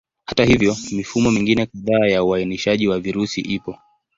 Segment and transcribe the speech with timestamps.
[0.25, 3.77] Hata hivyo, mifumo mingine kadhaa ya uainishaji wa virusi ipo.